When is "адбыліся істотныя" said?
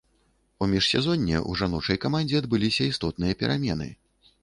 2.43-3.41